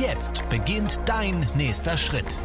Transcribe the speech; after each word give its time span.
Jetzt 0.00 0.48
beginnt 0.48 1.00
dein 1.06 1.46
nächster 1.56 1.96
Schritt. 1.96 2.38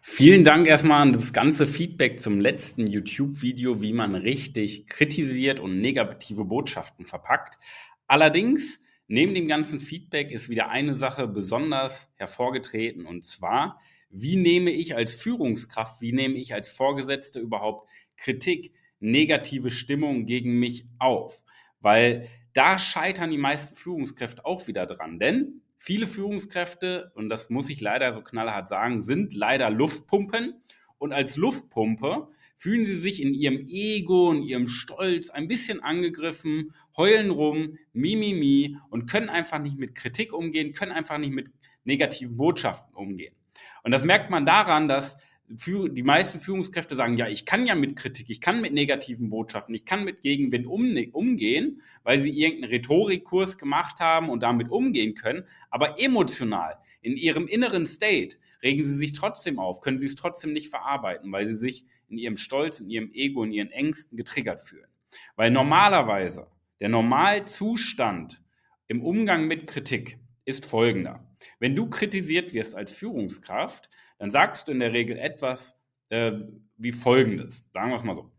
Vielen 0.00 0.42
Dank 0.42 0.66
erstmal 0.66 1.02
an 1.02 1.12
das 1.12 1.32
ganze 1.32 1.66
Feedback 1.66 2.18
zum 2.18 2.40
letzten 2.40 2.86
YouTube-Video, 2.86 3.82
wie 3.82 3.92
man 3.92 4.14
richtig 4.14 4.86
kritisiert 4.86 5.60
und 5.60 5.80
negative 5.80 6.44
Botschaften 6.44 7.06
verpackt. 7.06 7.58
Allerdings, 8.06 8.80
neben 9.06 9.34
dem 9.34 9.48
ganzen 9.48 9.80
Feedback 9.80 10.30
ist 10.30 10.48
wieder 10.48 10.70
eine 10.70 10.94
Sache 10.94 11.28
besonders 11.28 12.10
hervorgetreten 12.16 13.04
und 13.04 13.24
zwar, 13.24 13.80
wie 14.08 14.36
nehme 14.36 14.70
ich 14.70 14.96
als 14.96 15.12
Führungskraft, 15.12 16.00
wie 16.00 16.12
nehme 16.12 16.36
ich 16.36 16.54
als 16.54 16.70
Vorgesetzte 16.70 17.38
überhaupt 17.38 17.88
Kritik, 18.16 18.72
negative 18.98 19.70
Stimmung 19.70 20.24
gegen 20.24 20.58
mich 20.58 20.86
auf? 20.98 21.44
Weil 21.80 22.28
da 22.54 22.78
scheitern 22.78 23.30
die 23.30 23.38
meisten 23.38 23.74
Führungskräfte 23.74 24.44
auch 24.44 24.66
wieder 24.66 24.86
dran, 24.86 25.18
denn 25.18 25.62
Viele 25.84 26.06
Führungskräfte, 26.06 27.10
und 27.16 27.28
das 27.28 27.50
muss 27.50 27.68
ich 27.68 27.80
leider 27.80 28.12
so 28.12 28.22
knallhart 28.22 28.68
sagen, 28.68 29.02
sind 29.02 29.34
leider 29.34 29.68
Luftpumpen. 29.68 30.62
Und 30.96 31.12
als 31.12 31.36
Luftpumpe 31.36 32.28
fühlen 32.56 32.84
sie 32.84 32.98
sich 32.98 33.20
in 33.20 33.34
ihrem 33.34 33.66
Ego 33.66 34.28
und 34.28 34.44
ihrem 34.44 34.68
Stolz 34.68 35.28
ein 35.30 35.48
bisschen 35.48 35.80
angegriffen, 35.80 36.72
heulen 36.96 37.32
rum, 37.32 37.78
mimimi 37.92 38.76
und 38.90 39.10
können 39.10 39.28
einfach 39.28 39.58
nicht 39.58 39.76
mit 39.76 39.96
Kritik 39.96 40.32
umgehen, 40.32 40.72
können 40.72 40.92
einfach 40.92 41.18
nicht 41.18 41.32
mit 41.32 41.50
negativen 41.82 42.36
Botschaften 42.36 42.94
umgehen. 42.94 43.34
Und 43.82 43.90
das 43.90 44.04
merkt 44.04 44.30
man 44.30 44.46
daran, 44.46 44.86
dass 44.86 45.16
die 45.56 46.02
meisten 46.02 46.40
Führungskräfte 46.40 46.96
sagen, 46.96 47.16
ja, 47.16 47.28
ich 47.28 47.44
kann 47.44 47.66
ja 47.66 47.74
mit 47.74 47.96
Kritik, 47.96 48.30
ich 48.30 48.40
kann 48.40 48.60
mit 48.60 48.72
negativen 48.72 49.30
Botschaften, 49.30 49.74
ich 49.74 49.84
kann 49.84 50.04
mit 50.04 50.22
Gegenwind 50.22 50.66
um, 50.66 50.96
umgehen, 51.12 51.82
weil 52.02 52.20
sie 52.20 52.30
irgendeinen 52.30 52.70
Rhetorikkurs 52.70 53.58
gemacht 53.58 54.00
haben 54.00 54.30
und 54.30 54.42
damit 54.42 54.70
umgehen 54.70 55.14
können, 55.14 55.44
aber 55.70 56.00
emotional, 56.00 56.78
in 57.02 57.16
ihrem 57.16 57.46
inneren 57.46 57.86
State, 57.86 58.36
regen 58.62 58.84
sie 58.84 58.96
sich 58.96 59.12
trotzdem 59.12 59.58
auf, 59.58 59.80
können 59.80 59.98
sie 59.98 60.06
es 60.06 60.14
trotzdem 60.14 60.52
nicht 60.52 60.68
verarbeiten, 60.68 61.30
weil 61.32 61.48
sie 61.48 61.56
sich 61.56 61.84
in 62.08 62.18
ihrem 62.18 62.36
Stolz, 62.36 62.80
in 62.80 62.88
ihrem 62.88 63.12
Ego, 63.12 63.42
in 63.44 63.52
ihren 63.52 63.70
Ängsten 63.70 64.16
getriggert 64.16 64.60
fühlen. 64.60 64.88
Weil 65.36 65.50
normalerweise 65.50 66.46
der 66.80 66.88
Normalzustand 66.88 68.42
im 68.86 69.02
Umgang 69.02 69.46
mit 69.46 69.66
Kritik 69.66 70.18
ist 70.44 70.66
folgender. 70.66 71.26
Wenn 71.58 71.76
du 71.76 71.88
kritisiert 71.88 72.52
wirst 72.52 72.74
als 72.74 72.92
Führungskraft, 72.92 73.88
dann 74.22 74.30
sagst 74.30 74.68
du 74.68 74.72
in 74.72 74.78
der 74.78 74.92
Regel 74.92 75.18
etwas 75.18 75.76
äh, 76.08 76.30
wie 76.76 76.92
folgendes. 76.92 77.64
Sagen 77.72 77.90
wir 77.90 77.96
es 77.96 78.04
mal 78.04 78.14
so. 78.14 78.30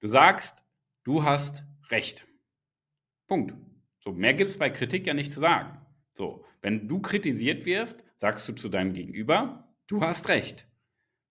Du 0.00 0.06
sagst, 0.06 0.62
du 1.04 1.24
hast 1.24 1.64
Recht. 1.88 2.26
Punkt. 3.28 3.54
So, 4.00 4.12
mehr 4.12 4.34
gibt 4.34 4.50
es 4.50 4.58
bei 4.58 4.68
Kritik 4.68 5.06
ja 5.06 5.14
nicht 5.14 5.32
zu 5.32 5.40
sagen. 5.40 5.80
So, 6.10 6.44
wenn 6.60 6.86
du 6.86 7.00
kritisiert 7.00 7.64
wirst, 7.64 8.04
sagst 8.18 8.46
du 8.46 8.52
zu 8.52 8.68
deinem 8.68 8.92
Gegenüber, 8.92 9.74
du 9.86 10.02
hast 10.02 10.28
Recht. 10.28 10.68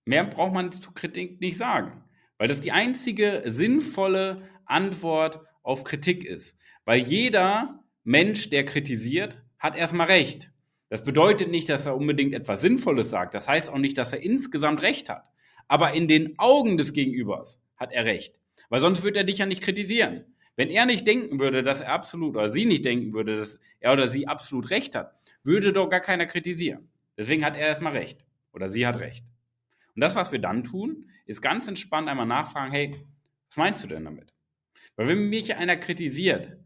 Mehr 0.05 0.23
braucht 0.23 0.53
man 0.53 0.71
zu 0.71 0.91
Kritik 0.93 1.39
nicht 1.39 1.57
sagen, 1.57 2.03
weil 2.39 2.47
das 2.47 2.61
die 2.61 2.71
einzige 2.71 3.43
sinnvolle 3.45 4.49
Antwort 4.65 5.45
auf 5.61 5.83
Kritik 5.83 6.25
ist. 6.25 6.57
Weil 6.85 7.01
jeder 7.01 7.83
Mensch, 8.03 8.49
der 8.49 8.65
kritisiert, 8.65 9.39
hat 9.59 9.75
erstmal 9.75 10.07
Recht. 10.07 10.51
Das 10.91 11.05
bedeutet 11.05 11.49
nicht, 11.49 11.69
dass 11.69 11.85
er 11.85 11.95
unbedingt 11.95 12.33
etwas 12.33 12.59
Sinnvolles 12.59 13.09
sagt. 13.09 13.33
Das 13.33 13.47
heißt 13.47 13.71
auch 13.71 13.77
nicht, 13.77 13.97
dass 13.97 14.11
er 14.11 14.21
insgesamt 14.21 14.81
Recht 14.81 15.07
hat. 15.07 15.23
Aber 15.69 15.93
in 15.93 16.09
den 16.09 16.37
Augen 16.37 16.77
des 16.77 16.91
Gegenübers 16.91 17.61
hat 17.77 17.93
er 17.93 18.03
Recht. 18.03 18.37
Weil 18.67 18.81
sonst 18.81 19.01
würde 19.01 19.19
er 19.19 19.23
dich 19.23 19.37
ja 19.37 19.45
nicht 19.45 19.63
kritisieren. 19.63 20.25
Wenn 20.57 20.69
er 20.69 20.85
nicht 20.85 21.07
denken 21.07 21.39
würde, 21.39 21.63
dass 21.63 21.79
er 21.79 21.93
absolut, 21.93 22.35
oder 22.35 22.49
sie 22.49 22.65
nicht 22.65 22.83
denken 22.83 23.13
würde, 23.13 23.37
dass 23.37 23.57
er 23.79 23.93
oder 23.93 24.09
sie 24.09 24.27
absolut 24.27 24.69
Recht 24.69 24.93
hat, 24.93 25.15
würde 25.45 25.71
doch 25.71 25.89
gar 25.89 26.01
keiner 26.01 26.25
kritisieren. 26.25 26.89
Deswegen 27.17 27.45
hat 27.45 27.55
er 27.55 27.67
erstmal 27.67 27.93
Recht. 27.93 28.25
Oder 28.51 28.69
sie 28.69 28.85
hat 28.85 28.99
Recht. 28.99 29.23
Und 29.95 30.01
das, 30.01 30.15
was 30.15 30.33
wir 30.33 30.39
dann 30.39 30.65
tun, 30.65 31.09
ist 31.25 31.41
ganz 31.41 31.69
entspannt 31.69 32.09
einmal 32.09 32.25
nachfragen, 32.25 32.73
hey, 32.73 32.97
was 33.47 33.55
meinst 33.55 33.81
du 33.81 33.87
denn 33.87 34.03
damit? 34.03 34.33
Weil 34.97 35.07
wenn 35.07 35.29
mich 35.29 35.55
einer 35.55 35.77
kritisiert, 35.77 36.57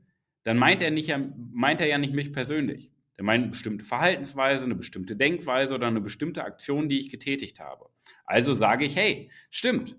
dann 0.42 0.58
meint 0.58 0.82
er, 0.82 0.90
nicht, 0.90 1.14
meint 1.54 1.80
er 1.80 1.86
ja 1.86 2.00
nicht 2.00 2.16
mich 2.16 2.34
persönlich. 2.34 2.90
Der 3.18 3.24
meint 3.24 3.44
eine 3.44 3.52
bestimmte 3.52 3.86
Verhaltensweise, 3.86 4.66
eine 4.66 4.76
bestimmte 4.76 5.16
Denkweise 5.16 5.74
oder 5.74 5.88
eine 5.88 6.02
bestimmte 6.02 6.44
Aktion, 6.44 6.90
die 6.90 7.00
ich 7.00 7.10
getätigt 7.10 7.60
habe. 7.60 7.90
Also 8.26 8.54
sage 8.54 8.86
ich, 8.86 8.96
hey, 8.96 9.32
stimmt. 9.50 9.96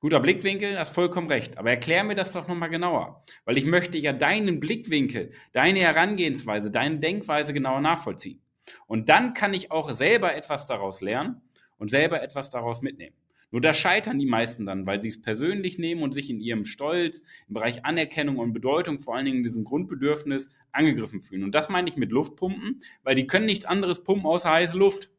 Guter 0.00 0.20
Blickwinkel, 0.20 0.78
hast 0.78 0.94
vollkommen 0.94 1.28
recht. 1.28 1.58
Aber 1.58 1.70
erklär 1.70 2.04
mir 2.04 2.14
das 2.14 2.32
doch 2.32 2.48
nochmal 2.48 2.70
genauer. 2.70 3.24
Weil 3.44 3.58
ich 3.58 3.66
möchte 3.66 3.98
ja 3.98 4.12
deinen 4.12 4.58
Blickwinkel, 4.58 5.32
deine 5.52 5.80
Herangehensweise, 5.80 6.70
deine 6.70 6.98
Denkweise 6.98 7.52
genauer 7.52 7.80
nachvollziehen. 7.80 8.42
Und 8.86 9.08
dann 9.08 9.34
kann 9.34 9.52
ich 9.52 9.70
auch 9.70 9.92
selber 9.92 10.34
etwas 10.34 10.66
daraus 10.66 11.00
lernen 11.00 11.42
und 11.76 11.90
selber 11.90 12.22
etwas 12.22 12.50
daraus 12.50 12.82
mitnehmen. 12.82 13.16
Nur 13.50 13.60
da 13.60 13.74
scheitern 13.74 14.18
die 14.18 14.26
meisten 14.26 14.64
dann, 14.66 14.86
weil 14.86 15.02
sie 15.02 15.08
es 15.08 15.20
persönlich 15.20 15.78
nehmen 15.78 16.02
und 16.02 16.14
sich 16.14 16.30
in 16.30 16.40
ihrem 16.40 16.64
Stolz, 16.64 17.22
im 17.48 17.54
Bereich 17.54 17.84
Anerkennung 17.84 18.38
und 18.38 18.52
Bedeutung, 18.52 19.00
vor 19.00 19.16
allen 19.16 19.24
Dingen 19.24 19.38
in 19.38 19.44
diesem 19.44 19.64
Grundbedürfnis, 19.64 20.50
angegriffen 20.72 21.20
fühlen. 21.20 21.42
Und 21.42 21.54
das 21.54 21.68
meine 21.68 21.88
ich 21.88 21.96
mit 21.96 22.12
Luftpumpen, 22.12 22.80
weil 23.02 23.16
die 23.16 23.26
können 23.26 23.46
nichts 23.46 23.64
anderes 23.64 24.04
pumpen 24.04 24.26
außer 24.26 24.50
heiße 24.50 24.76
Luft. 24.76 25.10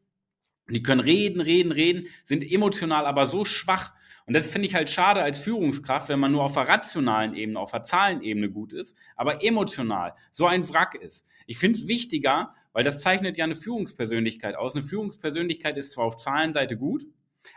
Die 0.70 0.84
können 0.84 1.02
reden, 1.02 1.42
reden, 1.42 1.72
reden, 1.72 2.08
sind 2.24 2.50
emotional 2.50 3.06
aber 3.06 3.26
so 3.26 3.44
schwach. 3.44 3.94
Und 4.26 4.34
das 4.36 4.48
finde 4.48 4.68
ich 4.68 4.76
halt 4.76 4.90
schade 4.90 5.22
als 5.22 5.40
Führungskraft, 5.40 6.08
wenn 6.08 6.20
man 6.20 6.32
nur 6.32 6.44
auf 6.44 6.54
der 6.54 6.70
rationalen 6.70 7.34
Ebene, 7.34 7.60
auf 7.60 7.72
der 7.72 7.84
Zahlenebene 7.84 8.50
gut 8.50 8.72
ist, 8.72 8.96
aber 9.18 9.44
emotional 9.44 10.14
so 10.32 10.46
ein 10.46 10.70
Wrack 10.70 10.96
ist. 10.96 11.26
Ich 11.48 11.58
finde 11.58 11.80
es 11.80 11.88
wichtiger, 11.88 12.54
weil 12.72 12.86
das 12.86 13.02
zeichnet 13.02 13.38
ja 13.38 13.44
eine 13.44 13.56
Führungspersönlichkeit 13.56 14.56
aus. 14.56 14.76
Eine 14.76 14.86
Führungspersönlichkeit 14.86 15.78
ist 15.78 15.92
zwar 15.92 16.06
auf 16.06 16.18
Zahlenseite 16.18 16.78
gut, 16.78 17.06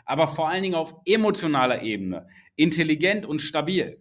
aber 0.05 0.27
vor 0.27 0.49
allen 0.49 0.63
Dingen 0.63 0.75
auf 0.75 0.95
emotionaler 1.05 1.83
Ebene, 1.83 2.29
intelligent 2.57 3.27
und 3.27 3.41
stabil. 3.41 4.01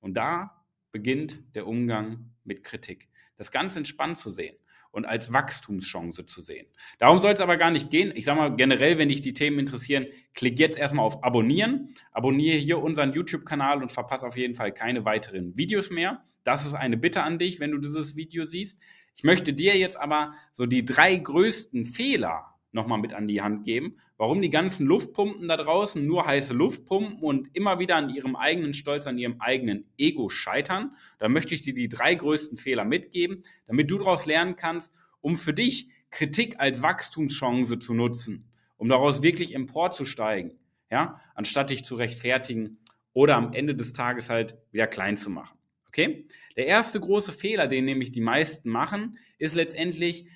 Und 0.00 0.14
da 0.14 0.64
beginnt 0.92 1.42
der 1.54 1.66
Umgang 1.66 2.32
mit 2.44 2.64
Kritik. 2.64 3.08
Das 3.36 3.50
ganz 3.50 3.76
entspannt 3.76 4.18
zu 4.18 4.30
sehen 4.30 4.56
und 4.90 5.04
als 5.04 5.32
Wachstumschance 5.32 6.26
zu 6.26 6.42
sehen. 6.42 6.66
Darum 6.98 7.20
soll 7.20 7.32
es 7.32 7.40
aber 7.40 7.56
gar 7.56 7.70
nicht 7.70 7.90
gehen. 7.90 8.12
Ich 8.14 8.24
sage 8.24 8.40
mal 8.40 8.56
generell, 8.56 8.98
wenn 8.98 9.08
dich 9.08 9.20
die 9.20 9.34
Themen 9.34 9.58
interessieren, 9.58 10.06
klick 10.34 10.58
jetzt 10.58 10.78
erstmal 10.78 11.04
auf 11.04 11.22
Abonnieren. 11.22 11.94
Abonniere 12.12 12.58
hier 12.58 12.78
unseren 12.78 13.12
YouTube-Kanal 13.12 13.82
und 13.82 13.92
verpasse 13.92 14.26
auf 14.26 14.36
jeden 14.36 14.54
Fall 14.54 14.72
keine 14.72 15.04
weiteren 15.04 15.56
Videos 15.56 15.90
mehr. 15.90 16.24
Das 16.42 16.64
ist 16.64 16.74
eine 16.74 16.96
Bitte 16.96 17.22
an 17.22 17.38
dich, 17.38 17.60
wenn 17.60 17.70
du 17.70 17.78
dieses 17.78 18.16
Video 18.16 18.46
siehst. 18.46 18.80
Ich 19.14 19.24
möchte 19.24 19.52
dir 19.52 19.76
jetzt 19.76 19.96
aber 19.96 20.34
so 20.52 20.64
die 20.64 20.84
drei 20.84 21.16
größten 21.16 21.84
Fehler 21.86 22.57
nochmal 22.72 22.98
mit 22.98 23.14
an 23.14 23.26
die 23.26 23.40
Hand 23.40 23.64
geben, 23.64 23.96
warum 24.16 24.42
die 24.42 24.50
ganzen 24.50 24.86
Luftpumpen 24.86 25.48
da 25.48 25.56
draußen 25.56 26.04
nur 26.04 26.26
heiße 26.26 26.52
Luft 26.52 26.86
pumpen 26.86 27.18
und 27.20 27.48
immer 27.54 27.78
wieder 27.78 27.96
an 27.96 28.10
ihrem 28.10 28.36
eigenen 28.36 28.74
Stolz, 28.74 29.06
an 29.06 29.18
ihrem 29.18 29.40
eigenen 29.40 29.90
Ego 29.96 30.28
scheitern. 30.28 30.96
Da 31.18 31.28
möchte 31.28 31.54
ich 31.54 31.62
dir 31.62 31.74
die 31.74 31.88
drei 31.88 32.14
größten 32.14 32.58
Fehler 32.58 32.84
mitgeben, 32.84 33.42
damit 33.66 33.90
du 33.90 33.98
daraus 33.98 34.26
lernen 34.26 34.56
kannst, 34.56 34.92
um 35.20 35.36
für 35.36 35.54
dich 35.54 35.88
Kritik 36.10 36.58
als 36.58 36.82
Wachstumschance 36.82 37.78
zu 37.78 37.94
nutzen, 37.94 38.50
um 38.76 38.88
daraus 38.88 39.22
wirklich 39.22 39.54
emporzusteigen, 39.54 40.58
ja, 40.90 41.20
anstatt 41.34 41.70
dich 41.70 41.84
zu 41.84 41.96
rechtfertigen 41.96 42.78
oder 43.12 43.36
am 43.36 43.52
Ende 43.52 43.74
des 43.74 43.92
Tages 43.92 44.30
halt 44.30 44.56
wieder 44.72 44.86
klein 44.86 45.16
zu 45.16 45.30
machen. 45.30 45.58
Okay? 45.88 46.26
Der 46.56 46.66
erste 46.66 47.00
große 47.00 47.32
Fehler, 47.32 47.66
den 47.66 47.84
nämlich 47.84 48.12
die 48.12 48.20
meisten 48.20 48.68
machen, 48.68 49.18
ist 49.38 49.54
letztendlich, 49.54 50.26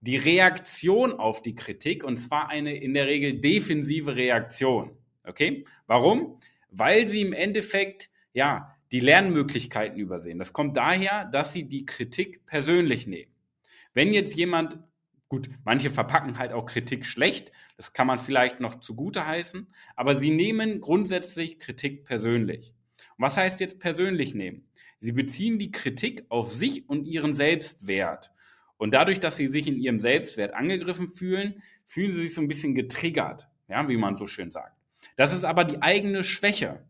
die 0.00 0.16
Reaktion 0.16 1.12
auf 1.12 1.42
die 1.42 1.54
Kritik 1.54 2.04
und 2.04 2.16
zwar 2.16 2.48
eine 2.48 2.76
in 2.76 2.94
der 2.94 3.06
Regel 3.06 3.40
defensive 3.40 4.16
Reaktion. 4.16 4.96
Okay? 5.24 5.64
Warum? 5.86 6.38
Weil 6.70 7.08
sie 7.08 7.22
im 7.22 7.32
Endeffekt 7.32 8.10
ja 8.32 8.74
die 8.92 9.00
Lernmöglichkeiten 9.00 9.98
übersehen. 9.98 10.38
Das 10.38 10.52
kommt 10.52 10.76
daher, 10.76 11.26
dass 11.26 11.52
sie 11.52 11.64
die 11.64 11.84
Kritik 11.84 12.46
persönlich 12.46 13.06
nehmen. 13.06 13.32
Wenn 13.92 14.12
jetzt 14.12 14.34
jemand, 14.34 14.78
gut, 15.28 15.50
manche 15.64 15.90
verpacken 15.90 16.38
halt 16.38 16.52
auch 16.52 16.66
Kritik 16.66 17.04
schlecht, 17.04 17.52
das 17.76 17.92
kann 17.92 18.06
man 18.06 18.18
vielleicht 18.18 18.60
noch 18.60 18.80
zugute 18.80 19.26
heißen, 19.26 19.66
aber 19.94 20.14
sie 20.16 20.30
nehmen 20.30 20.80
grundsätzlich 20.80 21.58
Kritik 21.58 22.04
persönlich. 22.04 22.74
Und 23.16 23.24
was 23.24 23.36
heißt 23.36 23.60
jetzt 23.60 23.78
persönlich 23.78 24.34
nehmen? 24.34 24.68
Sie 25.00 25.12
beziehen 25.12 25.58
die 25.58 25.70
Kritik 25.70 26.24
auf 26.28 26.52
sich 26.52 26.88
und 26.88 27.06
ihren 27.06 27.34
Selbstwert 27.34 28.32
Und 28.78 28.94
dadurch, 28.94 29.20
dass 29.20 29.36
sie 29.36 29.48
sich 29.48 29.66
in 29.66 29.76
ihrem 29.76 30.00
Selbstwert 30.00 30.54
angegriffen 30.54 31.08
fühlen, 31.08 31.62
fühlen 31.84 32.12
sie 32.12 32.22
sich 32.22 32.34
so 32.34 32.40
ein 32.40 32.48
bisschen 32.48 32.74
getriggert, 32.74 33.48
ja, 33.68 33.88
wie 33.88 33.96
man 33.96 34.16
so 34.16 34.26
schön 34.26 34.50
sagt. 34.50 34.76
Das 35.16 35.34
ist 35.34 35.44
aber 35.44 35.64
die 35.64 35.82
eigene 35.82 36.24
Schwäche. 36.24 36.84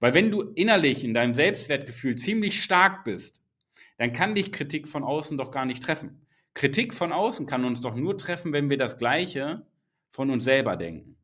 Weil 0.00 0.12
wenn 0.12 0.30
du 0.30 0.42
innerlich 0.54 1.04
in 1.04 1.14
deinem 1.14 1.34
Selbstwertgefühl 1.34 2.16
ziemlich 2.16 2.62
stark 2.62 3.04
bist, 3.04 3.42
dann 3.96 4.12
kann 4.12 4.34
dich 4.34 4.52
Kritik 4.52 4.88
von 4.88 5.04
außen 5.04 5.38
doch 5.38 5.50
gar 5.50 5.66
nicht 5.66 5.82
treffen. 5.82 6.26
Kritik 6.54 6.92
von 6.92 7.12
außen 7.12 7.46
kann 7.46 7.64
uns 7.64 7.80
doch 7.80 7.94
nur 7.94 8.18
treffen, 8.18 8.52
wenn 8.52 8.70
wir 8.70 8.76
das 8.76 8.96
Gleiche 8.96 9.66
von 10.10 10.30
uns 10.30 10.44
selber 10.44 10.76
denken. 10.76 11.16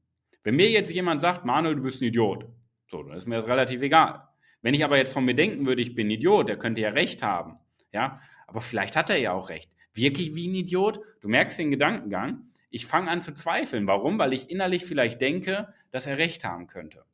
Wenn 0.45 0.57
mir 0.57 0.71
jetzt 0.71 0.93
jemand 0.93 1.21
sagt, 1.21 1.45
Manuel, 1.45 1.77
du 1.77 1.83
bist 1.83 2.01
ein 2.01 2.05
Idiot, 2.05 2.47
so, 2.89 3.03
dann 3.03 3.17
ist 3.17 3.27
mir 3.27 3.37
das 3.37 3.49
relativ 3.49 3.83
egal. 3.83 4.23
Wenn 4.63 4.75
ich 4.75 4.85
aber 4.85 4.97
jetzt 4.97 5.13
von 5.13 5.25
mir 5.25 5.35
denken 5.35 5.67
würde, 5.67 5.83
ich 5.83 5.95
bin 5.95 6.07
ein 6.07 6.13
Idiot, 6.13 6.49
der 6.49 6.59
könnte 6.59 6.81
ja 6.81 6.91
recht 6.91 7.23
haben, 7.23 7.59
ja, 7.93 8.21
aber 8.47 8.61
vielleicht 8.61 8.95
hat 8.95 9.11
er 9.11 9.19
ja 9.19 9.33
auch 9.33 9.49
recht. 9.49 9.71
Wirklich 9.97 10.35
wie 10.35 10.49
ein 10.49 10.55
Idiot? 10.55 11.01
Du 11.21 11.29
merkst 11.29 11.59
den 11.59 11.71
Gedankengang. 11.71 12.51
Ich 12.71 12.87
fange 12.87 13.11
an 13.11 13.21
zu 13.21 13.33
zweifeln. 13.33 13.87
Warum? 13.87 14.19
Weil 14.19 14.33
ich 14.33 14.51
innerlich 14.51 14.85
vielleicht 14.85 15.21
denke, 15.21 15.73
dass 15.91 16.07
er 16.07 16.19
recht 16.19 16.45
haben 16.45 16.67
könnte. 16.67 17.05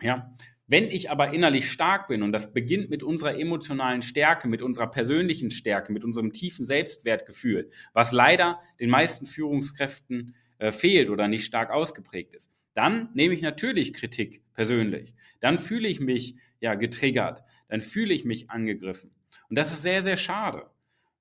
Ja, 0.00 0.34
wenn 0.66 0.84
ich 0.84 1.10
aber 1.10 1.34
innerlich 1.34 1.70
stark 1.70 2.08
bin, 2.08 2.22
und 2.22 2.32
das 2.32 2.52
beginnt 2.52 2.88
mit 2.88 3.02
unserer 3.02 3.38
emotionalen 3.38 4.00
Stärke, 4.00 4.48
mit 4.48 4.62
unserer 4.62 4.90
persönlichen 4.90 5.50
Stärke, 5.50 5.92
mit 5.92 6.04
unserem 6.04 6.32
tiefen 6.32 6.64
Selbstwertgefühl, 6.64 7.70
was 7.92 8.12
leider 8.12 8.60
den 8.80 8.88
meisten 8.88 9.26
Führungskräften 9.26 10.34
äh, 10.58 10.72
fehlt 10.72 11.10
oder 11.10 11.28
nicht 11.28 11.44
stark 11.44 11.70
ausgeprägt 11.70 12.34
ist, 12.34 12.50
dann 12.72 13.10
nehme 13.14 13.34
ich 13.34 13.42
natürlich 13.42 13.92
Kritik 13.92 14.42
persönlich. 14.54 15.14
Dann 15.40 15.58
fühle 15.58 15.86
ich 15.86 16.00
mich 16.00 16.36
ja 16.60 16.74
getriggert. 16.74 17.42
Dann 17.68 17.80
fühle 17.80 18.14
ich 18.14 18.24
mich 18.24 18.50
angegriffen. 18.50 19.10
Und 19.50 19.58
das 19.58 19.72
ist 19.72 19.82
sehr, 19.82 20.02
sehr 20.02 20.16
schade. 20.16 20.70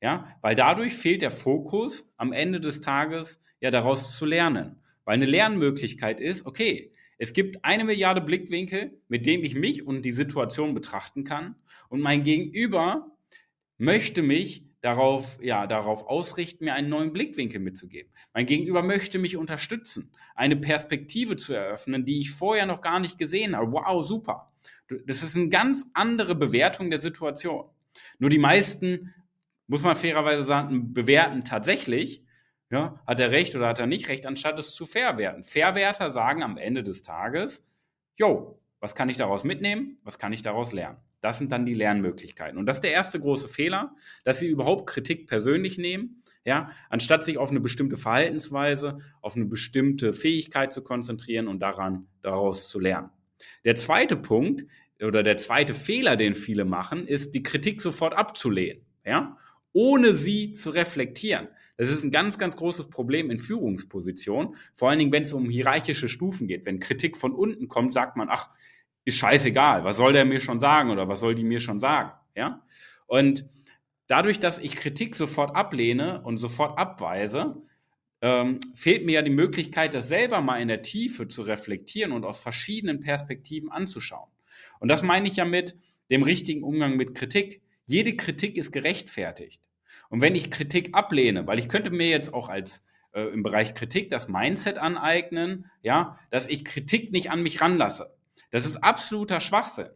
Ja, 0.04 0.28
weil 0.42 0.54
dadurch 0.54 0.96
fehlt 0.96 1.22
der 1.22 1.32
Fokus 1.32 2.06
am 2.18 2.34
Ende 2.34 2.60
des 2.60 2.82
Tages 2.82 3.42
ja 3.62 3.72
daraus 3.72 4.18
zu 4.18 4.26
lernen. 4.26 4.84
Weil 5.06 5.14
eine 5.14 5.26
Lernmöglichkeit 5.26 6.20
ist, 6.20 6.46
okay, 6.46 6.92
es 7.18 7.32
gibt 7.32 7.64
eine 7.64 7.86
Milliarde 7.86 8.20
Blickwinkel, 8.20 9.00
mit 9.08 9.26
dem 9.26 9.46
ich 9.46 9.56
mich 9.56 9.88
und 9.88 10.02
die 10.04 10.12
Situation 10.12 10.74
betrachten 10.74 11.24
kann. 11.24 11.56
Und 11.88 12.02
mein 12.02 12.26
Gegenüber 12.26 13.16
möchte 13.78 14.22
mich 14.22 14.66
darauf, 14.82 15.40
ja, 15.42 15.68
darauf 15.68 16.06
ausrichten, 16.06 16.66
mir 16.66 16.74
einen 16.74 16.90
neuen 16.90 17.14
Blickwinkel 17.14 17.62
mitzugeben. 17.62 18.12
Mein 18.34 18.46
Gegenüber 18.46 18.84
möchte 18.84 19.20
mich 19.20 19.38
unterstützen, 19.38 20.12
eine 20.36 20.58
Perspektive 20.58 21.38
zu 21.38 21.54
eröffnen, 21.54 22.04
die 22.04 22.20
ich 22.20 22.32
vorher 22.32 22.66
noch 22.66 22.82
gar 22.82 23.00
nicht 23.00 23.18
gesehen 23.18 23.56
habe. 23.56 23.72
Wow, 23.72 24.06
super. 24.06 24.52
Das 25.06 25.24
ist 25.24 25.38
eine 25.38 25.48
ganz 25.48 25.86
andere 25.94 26.36
Bewertung 26.36 26.90
der 26.90 27.00
Situation. 27.00 27.70
Nur 28.20 28.30
die 28.30 28.40
meisten, 28.40 29.14
muss 29.68 29.82
man 29.82 29.96
fairerweise 29.96 30.44
sagen, 30.44 30.94
bewerten 30.94 31.44
tatsächlich, 31.44 32.24
ja, 32.70 33.00
hat 33.06 33.20
er 33.20 33.32
recht 33.32 33.56
oder 33.56 33.68
hat 33.68 33.80
er 33.80 33.88
nicht 33.88 34.08
recht, 34.10 34.26
anstatt 34.26 34.58
es 34.60 34.74
zu 34.76 34.86
verwerten. 34.86 35.44
Verwerter 35.44 36.12
sagen 36.12 36.44
am 36.44 36.58
Ende 36.58 36.84
des 36.84 37.02
Tages, 37.04 37.66
jo, 38.18 38.60
was 38.80 38.96
kann 38.96 39.10
ich 39.10 39.18
daraus 39.18 39.44
mitnehmen? 39.44 39.98
Was 40.04 40.18
kann 40.18 40.34
ich 40.34 40.42
daraus 40.42 40.74
lernen? 40.74 40.98
Das 41.22 41.38
sind 41.38 41.54
dann 41.54 41.66
die 41.66 41.74
Lernmöglichkeiten. 41.74 42.58
Und 42.58 42.66
das 42.66 42.78
ist 42.78 42.84
der 42.84 42.92
erste 42.92 43.20
große 43.20 43.48
Fehler, 43.48 43.96
dass 44.26 44.40
sie 44.40 44.48
überhaupt 44.48 44.90
Kritik 44.90 45.28
persönlich 45.28 45.78
nehmen, 45.78 46.22
ja, 46.44 46.72
anstatt 46.90 47.24
sich 47.24 47.38
auf 47.38 47.50
eine 47.50 47.62
bestimmte 47.62 47.96
Verhaltensweise, 47.96 48.98
auf 49.22 49.36
eine 49.38 49.46
bestimmte 49.46 50.12
Fähigkeit 50.12 50.74
zu 50.74 50.84
konzentrieren 50.84 51.48
und 51.48 51.62
daran 51.62 52.08
daraus 52.22 52.68
zu 52.68 52.80
lernen. 52.80 53.10
Der 53.64 53.76
zweite 53.76 54.18
Punkt 54.18 54.66
oder 55.02 55.24
der 55.24 55.38
zweite 55.38 55.74
Fehler, 55.74 56.18
den 56.18 56.36
viele 56.36 56.66
machen, 56.66 57.08
ist 57.08 57.34
die 57.34 57.44
Kritik 57.44 57.80
sofort 57.80 58.14
abzulehnen, 58.14 58.86
ja, 59.06 59.38
ohne 59.74 60.16
sie 60.16 60.52
zu 60.54 60.70
reflektieren. 60.70 61.50
Das 61.78 61.90
ist 61.90 62.04
ein 62.04 62.12
ganz, 62.12 62.38
ganz 62.38 62.56
großes 62.56 62.90
Problem 62.90 63.30
in 63.32 63.40
Führungspositionen, 63.40 64.56
vor 64.76 64.90
allen 64.90 65.00
Dingen, 65.00 65.12
wenn 65.12 65.24
es 65.24 65.34
um 65.34 65.50
hierarchische 65.50 66.08
Stufen 66.08 66.48
geht. 66.48 66.66
Wenn 66.66 66.80
Kritik 66.80 67.18
von 67.18 67.34
unten 67.34 67.68
kommt, 67.68 67.94
sagt 67.94 68.16
man, 68.16 68.30
ach, 68.30 68.50
ist 69.06 69.18
scheißegal, 69.18 69.84
was 69.84 69.98
soll 69.98 70.14
der 70.14 70.26
mir 70.26 70.40
schon 70.40 70.60
sagen 70.60 70.92
oder 70.92 71.10
was 71.10 71.20
soll 71.20 71.36
die 71.36 71.44
mir 71.44 71.60
schon 71.60 71.80
sagen, 71.80 72.12
ja? 72.36 72.64
Und 73.06 73.46
dadurch, 74.08 74.40
dass 74.40 74.60
ich 74.60 74.76
Kritik 74.76 75.16
sofort 75.16 75.56
ablehne 75.56 76.22
und 76.22 76.38
sofort 76.38 76.78
abweise, 76.78 77.62
ähm, 78.22 78.60
fehlt 78.76 79.06
mir 79.06 79.14
ja 79.14 79.22
die 79.22 79.30
Möglichkeit, 79.30 79.94
das 79.94 80.08
selber 80.08 80.40
mal 80.40 80.62
in 80.62 80.70
der 80.70 80.82
Tiefe 80.82 81.28
zu 81.28 81.42
reflektieren 81.42 82.14
und 82.14 82.24
aus 82.24 82.40
verschiedenen 82.40 83.02
Perspektiven 83.02 83.70
anzuschauen. 83.70 84.30
Und 84.80 84.88
das 84.88 85.04
meine 85.04 85.28
ich 85.28 85.36
ja 85.36 85.46
mit 85.46 85.76
dem 86.10 86.24
richtigen 86.24 86.64
Umgang 86.64 86.96
mit 86.96 87.16
Kritik. 87.16 87.62
Jede 87.86 88.16
Kritik 88.16 88.58
ist 88.58 88.72
gerechtfertigt. 88.72 89.62
Und 90.10 90.22
wenn 90.22 90.36
ich 90.36 90.52
Kritik 90.52 90.90
ablehne, 90.94 91.48
weil 91.48 91.60
ich 91.60 91.68
könnte 91.68 91.92
mir 91.92 92.08
jetzt 92.08 92.34
auch 92.34 92.50
als 92.50 92.84
äh, 93.14 93.24
im 93.24 93.44
Bereich 93.44 93.74
Kritik 93.74 94.10
das 94.10 94.28
Mindset 94.28 94.78
aneignen, 94.78 95.70
ja, 95.82 96.20
dass 96.30 96.48
ich 96.48 96.66
Kritik 96.66 97.12
nicht 97.12 97.32
an 97.32 97.42
mich 97.44 97.62
ranlasse. 97.62 98.14
Das 98.52 98.66
ist 98.66 98.84
absoluter 98.84 99.40
Schwachsinn. 99.40 99.90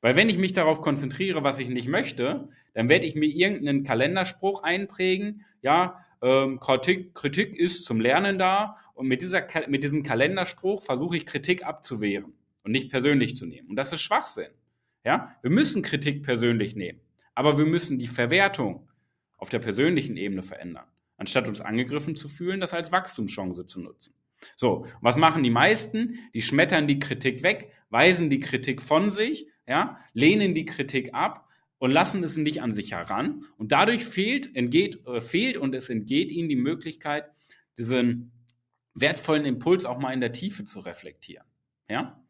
Weil 0.00 0.16
wenn 0.16 0.28
ich 0.28 0.36
mich 0.36 0.52
darauf 0.52 0.80
konzentriere, 0.80 1.44
was 1.44 1.60
ich 1.60 1.68
nicht 1.68 1.88
möchte, 1.88 2.48
dann 2.74 2.88
werde 2.88 3.06
ich 3.06 3.14
mir 3.14 3.26
irgendeinen 3.26 3.84
Kalenderspruch 3.84 4.62
einprägen, 4.62 5.44
ja, 5.60 6.04
ähm, 6.22 6.58
Kritik, 6.60 7.14
Kritik 7.14 7.56
ist 7.56 7.84
zum 7.84 8.00
Lernen 8.00 8.38
da 8.38 8.76
und 8.94 9.06
mit, 9.06 9.22
dieser, 9.22 9.46
mit 9.68 9.84
diesem 9.84 10.02
Kalenderspruch 10.02 10.82
versuche 10.82 11.16
ich 11.16 11.26
Kritik 11.26 11.64
abzuwehren 11.64 12.32
und 12.64 12.72
nicht 12.72 12.90
persönlich 12.90 13.36
zu 13.36 13.46
nehmen. 13.46 13.68
Und 13.68 13.76
das 13.76 13.92
ist 13.92 14.00
Schwachsinn. 14.00 14.50
Ja, 15.04 15.36
wir 15.42 15.50
müssen 15.50 15.82
Kritik 15.82 16.22
persönlich 16.22 16.76
nehmen, 16.76 17.00
aber 17.34 17.58
wir 17.58 17.66
müssen 17.66 17.98
die 17.98 18.06
Verwertung 18.06 18.88
auf 19.36 19.48
der 19.48 19.58
persönlichen 19.58 20.16
Ebene 20.16 20.42
verändern, 20.42 20.86
anstatt 21.16 21.48
uns 21.48 21.60
angegriffen 21.60 22.14
zu 22.14 22.28
fühlen, 22.28 22.60
das 22.60 22.74
als 22.74 22.92
Wachstumschance 22.92 23.66
zu 23.66 23.80
nutzen. 23.80 24.14
So, 24.56 24.86
was 25.00 25.16
machen 25.16 25.42
die 25.42 25.50
meisten? 25.50 26.18
Die 26.34 26.42
schmettern 26.42 26.86
die 26.86 26.98
Kritik 26.98 27.42
weg, 27.42 27.72
weisen 27.90 28.30
die 28.30 28.40
Kritik 28.40 28.82
von 28.82 29.10
sich, 29.10 29.46
ja, 29.66 29.98
lehnen 30.12 30.54
die 30.54 30.64
Kritik 30.64 31.14
ab 31.14 31.48
und 31.78 31.90
lassen 31.90 32.22
es 32.24 32.36
nicht 32.36 32.62
an 32.62 32.72
sich 32.72 32.92
heran. 32.92 33.44
Und 33.56 33.72
dadurch 33.72 34.04
fehlt, 34.04 34.54
entgeht, 34.54 35.06
äh, 35.06 35.20
fehlt 35.20 35.56
und 35.56 35.74
es 35.74 35.90
entgeht 35.90 36.30
ihnen 36.30 36.48
die 36.48 36.56
Möglichkeit, 36.56 37.30
diesen 37.78 38.32
wertvollen 38.94 39.44
Impuls 39.44 39.84
auch 39.84 39.98
mal 39.98 40.12
in 40.12 40.20
der 40.20 40.32
Tiefe 40.32 40.64
zu 40.64 40.80
reflektieren. 40.80 41.46
Ja? 41.88 42.21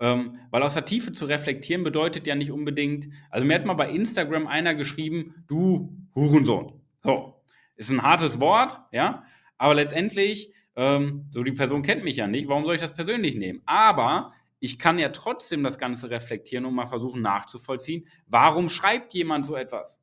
Ähm, 0.00 0.38
weil 0.50 0.62
aus 0.62 0.74
der 0.74 0.86
Tiefe 0.86 1.12
zu 1.12 1.26
reflektieren 1.26 1.84
bedeutet 1.84 2.26
ja 2.26 2.34
nicht 2.34 2.50
unbedingt, 2.50 3.08
also 3.28 3.46
mir 3.46 3.54
hat 3.54 3.66
mal 3.66 3.74
bei 3.74 3.90
Instagram 3.90 4.46
einer 4.46 4.74
geschrieben, 4.74 5.44
du 5.46 5.94
Hurensohn. 6.14 6.80
So, 7.02 7.42
ist 7.76 7.90
ein 7.90 8.02
hartes 8.02 8.40
Wort, 8.40 8.78
ja, 8.92 9.24
aber 9.58 9.74
letztendlich 9.74 10.52
ähm, 10.76 11.26
so, 11.30 11.42
die 11.42 11.52
Person 11.52 11.82
kennt 11.82 12.04
mich 12.04 12.16
ja 12.16 12.26
nicht, 12.26 12.48
warum 12.48 12.64
soll 12.64 12.76
ich 12.76 12.80
das 12.80 12.94
persönlich 12.94 13.36
nehmen? 13.36 13.60
Aber 13.66 14.32
ich 14.58 14.78
kann 14.78 14.98
ja 14.98 15.10
trotzdem 15.10 15.62
das 15.62 15.78
Ganze 15.78 16.10
reflektieren 16.10 16.64
und 16.64 16.74
mal 16.74 16.86
versuchen 16.86 17.20
nachzuvollziehen, 17.20 18.06
warum 18.26 18.68
schreibt 18.68 19.12
jemand 19.12 19.44
so 19.44 19.56
etwas? 19.56 20.00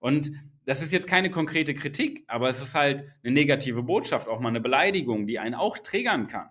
Und 0.00 0.32
das 0.64 0.82
ist 0.82 0.92
jetzt 0.92 1.06
keine 1.06 1.30
konkrete 1.30 1.74
Kritik, 1.74 2.24
aber 2.26 2.48
es 2.48 2.60
ist 2.60 2.74
halt 2.74 3.04
eine 3.22 3.32
negative 3.32 3.82
Botschaft, 3.82 4.28
auch 4.28 4.40
mal 4.40 4.48
eine 4.48 4.60
Beleidigung, 4.60 5.26
die 5.26 5.38
einen 5.38 5.54
auch 5.54 5.78
triggern 5.78 6.26
kann. 6.26 6.48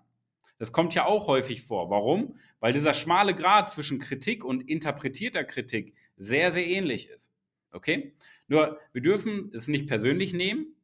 Das 0.59 0.71
kommt 0.71 0.93
ja 0.93 1.05
auch 1.05 1.27
häufig 1.27 1.63
vor. 1.63 1.89
Warum? 1.89 2.37
Weil 2.59 2.73
dieser 2.73 2.93
schmale 2.93 3.33
Grad 3.33 3.71
zwischen 3.71 3.97
Kritik 3.97 4.43
und 4.43 4.69
interpretierter 4.69 5.43
Kritik 5.45 5.95
sehr, 6.17 6.51
sehr 6.51 6.67
ähnlich 6.67 7.09
ist. 7.09 7.31
Okay? 7.71 8.13
Nur, 8.47 8.79
wir 8.91 9.01
dürfen 9.01 9.51
es 9.55 9.67
nicht 9.67 9.87
persönlich 9.87 10.33
nehmen 10.33 10.75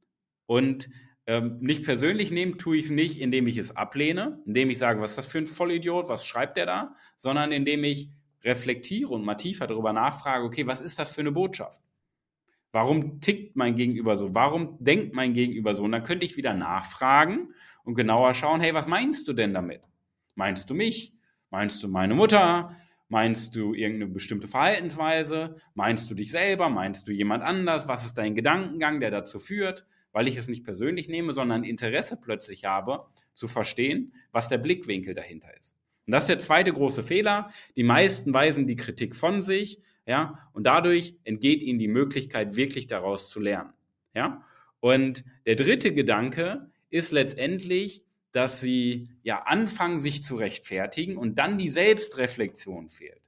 und 0.46 0.90
ähm, 1.28 1.58
nicht 1.60 1.84
persönlich 1.84 2.32
nehmen 2.32 2.58
tue 2.58 2.78
ich 2.78 2.86
es 2.86 2.92
nicht, 2.92 3.20
indem 3.20 3.48
ich 3.48 3.58
es 3.58 3.76
ablehne, 3.76 4.42
indem 4.46 4.70
ich 4.70 4.78
sage, 4.78 5.02
was 5.02 5.12
ist 5.12 5.18
das 5.18 5.28
für 5.28 5.40
ein 5.40 5.48
Vollidiot, 5.48 6.08
was 6.08 6.26
schreibt 6.26 6.56
der 6.56 6.68
da, 6.68 6.96
sondern 7.18 7.52
indem 7.52 7.84
ich 7.84 8.10
reflektiere 8.44 9.10
und 9.10 9.26
mal 9.26 9.36
tiefer 9.36 9.68
darüber 9.68 9.92
nachfrage, 9.92 10.46
okay, 10.46 10.68
was 10.68 10.82
ist 10.82 11.00
das 11.00 11.10
für 11.10 11.22
eine 11.22 11.32
Botschaft? 11.32 11.82
Warum 12.76 13.22
tickt 13.22 13.56
mein 13.56 13.78
Gegenüber 13.78 14.18
so? 14.18 14.36
Warum 14.36 14.76
denkt 14.80 15.16
mein 15.16 15.34
Gegenüber 15.34 15.76
so? 15.76 15.84
Und 15.84 15.94
dann 15.94 16.04
könnte 16.04 16.26
ich 16.26 16.36
wieder 16.36 16.54
nachfragen 16.54 17.54
und 17.86 17.96
genauer 17.96 18.34
schauen, 18.34 18.60
hey, 18.60 18.74
was 18.74 18.86
meinst 18.86 19.30
du 19.30 19.34
denn 19.34 19.54
damit? 19.54 19.82
Meinst 20.36 20.70
du 20.70 20.74
mich? 20.74 21.14
Meinst 21.50 21.82
du 21.82 21.88
meine 21.88 22.16
Mutter? 22.16 22.76
Meinst 23.08 23.56
du 23.56 23.74
irgendeine 23.74 24.12
bestimmte 24.12 24.50
Verhaltensweise? 24.50 25.56
Meinst 25.74 26.10
du 26.10 26.16
dich 26.16 26.32
selber? 26.32 26.68
Meinst 26.70 27.08
du 27.08 27.14
jemand 27.14 27.44
anders? 27.44 27.88
Was 27.88 28.06
ist 28.06 28.18
dein 28.18 28.36
Gedankengang, 28.36 29.00
der 29.00 29.10
dazu 29.10 29.40
führt? 29.40 29.86
weil 30.16 30.30
ich 30.30 30.38
es 30.38 30.48
nicht 30.48 30.64
persönlich 30.64 31.10
nehme, 31.10 31.34
sondern 31.34 31.66
Interesse 31.66 32.16
plötzlich 32.16 32.64
habe, 32.64 33.06
zu 33.34 33.50
verstehen, 33.50 34.14
was 34.32 34.48
der 34.48 34.58
Blickwinkel 34.58 35.14
dahinter 35.14 35.50
ist. 35.60 35.76
Und 36.08 36.14
das 36.14 36.24
ist 36.24 36.30
der 36.30 36.40
zweite 36.40 36.72
große 36.72 37.04
Fehler. 37.04 37.52
Die 37.76 37.84
meisten 37.84 38.34
weisen 38.34 38.66
die 38.66 38.78
Kritik 38.78 39.14
von 39.14 39.42
sich, 39.42 39.82
ja, 40.06 40.40
und 40.54 40.66
dadurch 40.66 41.16
entgeht 41.24 41.62
ihnen 41.62 41.80
die 41.80 41.88
Möglichkeit, 41.88 42.56
wirklich 42.56 42.88
daraus 42.88 43.30
zu 43.30 43.40
lernen, 43.40 43.74
ja. 44.14 44.44
Und 44.80 45.24
der 45.46 45.56
dritte 45.56 45.94
Gedanke 45.94 46.70
ist 46.90 47.12
letztendlich, 47.12 48.04
dass 48.32 48.62
sie 48.62 49.10
ja 49.24 49.44
anfangen, 49.44 50.00
sich 50.00 50.24
zu 50.24 50.36
rechtfertigen 50.36 51.18
und 51.18 51.40
dann 51.40 51.58
die 51.58 51.70
Selbstreflexion 51.70 52.90
fehlt. 52.90 53.22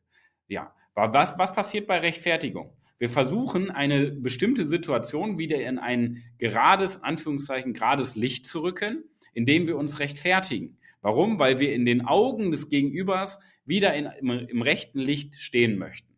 Ja, 0.48 0.76
was, 0.94 1.38
was 1.38 1.54
passiert 1.54 1.88
bei 1.88 2.00
Rechtfertigung? 2.00 2.74
Wir 3.00 3.10
versuchen, 3.10 3.70
eine 3.70 4.12
bestimmte 4.12 4.68
Situation 4.68 5.38
wieder 5.38 5.62
in 5.62 5.78
ein 5.78 6.24
gerades, 6.40 7.04
Anführungszeichen, 7.04 7.74
gerades 7.74 8.16
Licht 8.16 8.48
zu 8.48 8.62
rücken, 8.62 9.04
indem 9.34 9.68
wir 9.68 9.78
uns 9.78 10.00
rechtfertigen. 10.00 10.78
Warum? 11.02 11.38
Weil 11.38 11.60
wir 11.60 11.74
in 11.74 11.86
den 11.86 12.06
Augen 12.06 12.52
des 12.52 12.70
Gegenübers 12.70 13.40
wieder 13.66 13.94
in, 13.94 14.10
im, 14.20 14.30
im 14.30 14.62
rechten 14.62 15.00
Licht 15.00 15.36
stehen 15.36 15.78
möchten. 15.78 16.12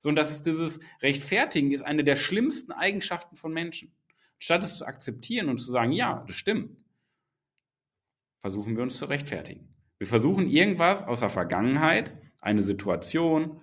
So, 0.00 0.08
und 0.08 0.16
das 0.16 0.32
ist 0.32 0.46
dieses 0.46 0.80
Rechtfertigen 1.02 1.72
ist 1.72 1.82
eine 1.82 2.02
der 2.02 2.16
schlimmsten 2.16 2.72
Eigenschaften 2.72 3.36
von 3.36 3.52
Menschen. 3.52 3.94
Statt 4.38 4.64
es 4.64 4.78
zu 4.78 4.86
akzeptieren 4.86 5.48
und 5.48 5.58
zu 5.58 5.70
sagen, 5.70 5.92
ja, 5.92 6.24
das 6.26 6.34
stimmt, 6.36 6.76
versuchen 8.38 8.76
wir 8.76 8.82
uns 8.82 8.96
zu 8.96 9.04
rechtfertigen. 9.04 9.68
Wir 9.98 10.06
versuchen 10.06 10.48
irgendwas 10.48 11.02
aus 11.02 11.20
der 11.20 11.28
Vergangenheit, 11.28 12.16
eine 12.40 12.62
Situation, 12.62 13.60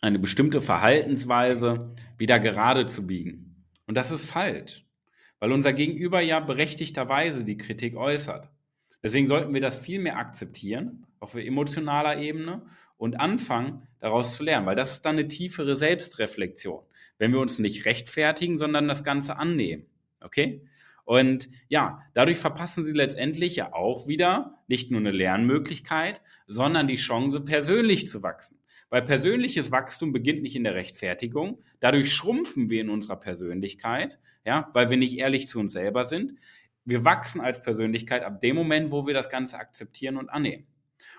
eine 0.00 0.18
bestimmte 0.18 0.60
Verhaltensweise 0.60 1.94
wieder 2.18 2.40
gerade 2.40 2.86
zu 2.86 3.06
biegen. 3.06 3.64
Und 3.86 3.94
das 3.96 4.10
ist 4.10 4.24
falsch, 4.24 4.84
weil 5.38 5.52
unser 5.52 5.72
Gegenüber 5.72 6.20
ja 6.20 6.40
berechtigterweise 6.40 7.44
die 7.44 7.56
Kritik 7.56 7.96
äußert. 7.96 8.50
Deswegen 9.04 9.28
sollten 9.28 9.54
wir 9.54 9.60
das 9.60 9.78
viel 9.78 10.00
mehr 10.00 10.16
akzeptieren, 10.16 11.06
auf 11.20 11.34
emotionaler 11.34 12.18
Ebene, 12.18 12.66
und 12.96 13.20
anfangen, 13.20 13.86
daraus 13.98 14.36
zu 14.36 14.42
lernen, 14.42 14.66
weil 14.66 14.76
das 14.76 14.92
ist 14.92 15.04
dann 15.04 15.18
eine 15.18 15.28
tiefere 15.28 15.76
Selbstreflexion, 15.76 16.82
wenn 17.18 17.32
wir 17.32 17.40
uns 17.40 17.58
nicht 17.58 17.84
rechtfertigen, 17.84 18.58
sondern 18.58 18.88
das 18.88 19.04
Ganze 19.04 19.36
annehmen. 19.36 19.86
Okay? 20.20 20.62
Und 21.04 21.48
ja, 21.68 22.00
dadurch 22.14 22.38
verpassen 22.38 22.84
sie 22.84 22.92
letztendlich 22.92 23.56
ja 23.56 23.72
auch 23.72 24.06
wieder 24.06 24.58
nicht 24.68 24.90
nur 24.90 25.00
eine 25.00 25.10
Lernmöglichkeit, 25.10 26.22
sondern 26.46 26.88
die 26.88 26.96
Chance, 26.96 27.40
persönlich 27.40 28.08
zu 28.08 28.22
wachsen. 28.22 28.58
Weil 28.88 29.02
persönliches 29.02 29.70
Wachstum 29.70 30.12
beginnt 30.12 30.42
nicht 30.42 30.56
in 30.56 30.64
der 30.64 30.74
Rechtfertigung. 30.74 31.62
Dadurch 31.80 32.12
schrumpfen 32.12 32.70
wir 32.70 32.80
in 32.80 32.90
unserer 32.90 33.16
Persönlichkeit, 33.16 34.18
ja, 34.44 34.70
weil 34.72 34.88
wir 34.88 34.96
nicht 34.96 35.18
ehrlich 35.18 35.48
zu 35.48 35.58
uns 35.58 35.72
selber 35.72 36.04
sind. 36.04 36.34
Wir 36.84 37.04
wachsen 37.04 37.40
als 37.40 37.60
Persönlichkeit 37.60 38.22
ab 38.22 38.40
dem 38.40 38.56
Moment, 38.56 38.90
wo 38.90 39.06
wir 39.06 39.14
das 39.14 39.30
Ganze 39.30 39.58
akzeptieren 39.58 40.16
und 40.16 40.28
annehmen. 40.28 40.66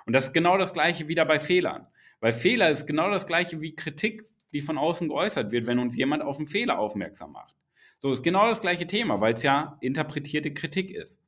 Und 0.05 0.13
das 0.13 0.27
ist 0.27 0.33
genau 0.33 0.57
das 0.57 0.73
Gleiche 0.73 1.07
wieder 1.07 1.25
bei 1.25 1.39
Fehlern. 1.39 1.87
Weil 2.19 2.33
Fehler 2.33 2.69
ist 2.69 2.87
genau 2.87 3.09
das 3.11 3.27
Gleiche 3.27 3.61
wie 3.61 3.75
Kritik, 3.75 4.23
die 4.53 4.61
von 4.61 4.77
außen 4.77 5.09
geäußert 5.09 5.51
wird, 5.51 5.67
wenn 5.67 5.79
uns 5.79 5.95
jemand 5.95 6.23
auf 6.23 6.37
einen 6.37 6.47
Fehler 6.47 6.79
aufmerksam 6.79 7.33
macht. 7.33 7.55
So 7.99 8.11
ist 8.11 8.23
genau 8.23 8.47
das 8.47 8.61
gleiche 8.61 8.87
Thema, 8.87 9.19
weil 9.19 9.33
es 9.33 9.43
ja 9.43 9.77
interpretierte 9.81 10.53
Kritik 10.53 10.91
ist. 10.91 11.21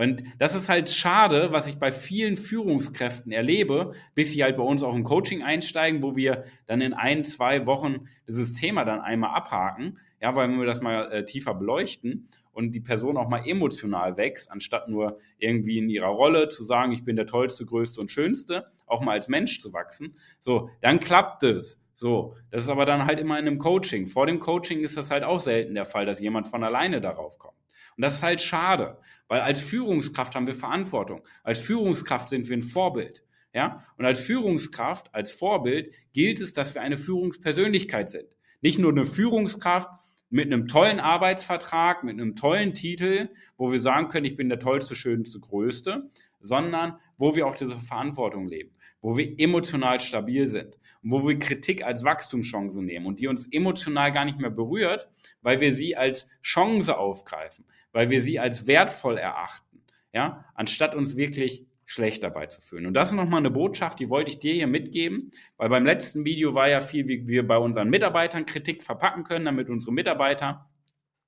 Und 0.00 0.24
das 0.38 0.54
ist 0.54 0.70
halt 0.70 0.88
schade, 0.88 1.52
was 1.52 1.68
ich 1.68 1.76
bei 1.78 1.92
vielen 1.92 2.38
Führungskräften 2.38 3.32
erlebe, 3.32 3.92
bis 4.14 4.32
sie 4.32 4.42
halt 4.42 4.56
bei 4.56 4.62
uns 4.62 4.82
auch 4.82 4.94
im 4.94 5.04
Coaching 5.04 5.42
einsteigen, 5.42 6.02
wo 6.02 6.16
wir 6.16 6.44
dann 6.66 6.80
in 6.80 6.94
ein, 6.94 7.22
zwei 7.22 7.66
Wochen 7.66 8.08
dieses 8.26 8.54
Thema 8.54 8.86
dann 8.86 9.02
einmal 9.02 9.34
abhaken. 9.34 9.98
Ja, 10.18 10.34
weil 10.34 10.48
wir 10.48 10.64
das 10.64 10.80
mal 10.80 11.12
äh, 11.12 11.26
tiefer 11.26 11.52
beleuchten 11.52 12.30
und 12.52 12.74
die 12.74 12.80
Person 12.80 13.18
auch 13.18 13.28
mal 13.28 13.46
emotional 13.46 14.16
wächst, 14.16 14.50
anstatt 14.50 14.88
nur 14.88 15.18
irgendwie 15.36 15.76
in 15.76 15.90
ihrer 15.90 16.08
Rolle 16.08 16.48
zu 16.48 16.64
sagen, 16.64 16.92
ich 16.92 17.04
bin 17.04 17.16
der 17.16 17.26
tollste, 17.26 17.66
größte 17.66 18.00
und 18.00 18.10
schönste, 18.10 18.72
auch 18.86 19.02
mal 19.02 19.12
als 19.12 19.28
Mensch 19.28 19.60
zu 19.60 19.74
wachsen. 19.74 20.14
So, 20.38 20.70
dann 20.80 21.00
klappt 21.00 21.42
es. 21.42 21.78
So, 21.96 22.36
das 22.48 22.64
ist 22.64 22.70
aber 22.70 22.86
dann 22.86 23.04
halt 23.04 23.20
immer 23.20 23.38
in 23.38 23.46
einem 23.46 23.58
Coaching. 23.58 24.06
Vor 24.06 24.24
dem 24.24 24.40
Coaching 24.40 24.80
ist 24.80 24.96
das 24.96 25.10
halt 25.10 25.24
auch 25.24 25.40
selten 25.40 25.74
der 25.74 25.84
Fall, 25.84 26.06
dass 26.06 26.20
jemand 26.20 26.46
von 26.46 26.64
alleine 26.64 27.02
darauf 27.02 27.38
kommt. 27.38 27.59
Und 28.00 28.04
das 28.04 28.14
ist 28.14 28.22
halt 28.22 28.40
schade, 28.40 28.96
weil 29.28 29.42
als 29.42 29.60
Führungskraft 29.60 30.34
haben 30.34 30.46
wir 30.46 30.54
Verantwortung. 30.54 31.20
Als 31.42 31.58
Führungskraft 31.58 32.30
sind 32.30 32.48
wir 32.48 32.56
ein 32.56 32.62
Vorbild. 32.62 33.22
Ja? 33.52 33.84
Und 33.98 34.06
als 34.06 34.20
Führungskraft, 34.20 35.14
als 35.14 35.32
Vorbild 35.32 35.92
gilt 36.14 36.40
es, 36.40 36.54
dass 36.54 36.74
wir 36.74 36.80
eine 36.80 36.96
Führungspersönlichkeit 36.96 38.08
sind. 38.08 38.38
Nicht 38.62 38.78
nur 38.78 38.90
eine 38.90 39.04
Führungskraft, 39.04 39.90
mit 40.30 40.46
einem 40.46 40.66
tollen 40.66 40.98
Arbeitsvertrag, 40.98 42.02
mit 42.02 42.14
einem 42.14 42.36
tollen 42.36 42.72
Titel, 42.72 43.28
wo 43.58 43.70
wir 43.70 43.80
sagen 43.80 44.08
können, 44.08 44.24
ich 44.24 44.36
bin 44.36 44.48
der 44.48 44.60
tollste, 44.60 44.94
schönste, 44.94 45.38
größte, 45.38 46.08
sondern 46.40 46.96
wo 47.18 47.36
wir 47.36 47.46
auch 47.46 47.56
diese 47.56 47.76
Verantwortung 47.76 48.48
leben, 48.48 48.70
wo 49.02 49.18
wir 49.18 49.38
emotional 49.38 50.00
stabil 50.00 50.46
sind 50.46 50.78
und 51.02 51.10
wo 51.10 51.26
wir 51.26 51.38
Kritik 51.38 51.84
als 51.84 52.04
Wachstumschance 52.04 52.82
nehmen 52.82 53.06
und 53.06 53.20
die 53.20 53.28
uns 53.28 53.46
emotional 53.50 54.12
gar 54.12 54.24
nicht 54.24 54.38
mehr 54.38 54.50
berührt, 54.50 55.08
weil 55.42 55.60
wir 55.60 55.74
sie 55.74 55.96
als 55.96 56.26
Chance 56.42 56.96
aufgreifen, 56.96 57.64
weil 57.92 58.10
wir 58.10 58.22
sie 58.22 58.38
als 58.38 58.66
wertvoll 58.66 59.16
erachten, 59.16 59.82
ja, 60.12 60.44
anstatt 60.54 60.94
uns 60.94 61.16
wirklich 61.16 61.66
schlecht 61.90 62.22
dabei 62.22 62.46
zu 62.46 62.60
fühlen. 62.60 62.86
Und 62.86 62.94
das 62.94 63.08
ist 63.08 63.14
nochmal 63.14 63.40
eine 63.40 63.50
Botschaft, 63.50 63.98
die 63.98 64.08
wollte 64.10 64.30
ich 64.30 64.38
dir 64.38 64.54
hier 64.54 64.68
mitgeben, 64.68 65.32
weil 65.56 65.68
beim 65.68 65.84
letzten 65.84 66.24
Video 66.24 66.54
war 66.54 66.68
ja 66.68 66.80
viel, 66.80 67.08
wie 67.08 67.26
wir 67.26 67.46
bei 67.46 67.58
unseren 67.58 67.90
Mitarbeitern 67.90 68.46
Kritik 68.46 68.84
verpacken 68.84 69.24
können, 69.24 69.44
damit 69.44 69.68
unsere 69.68 69.92
Mitarbeiter 69.92 70.70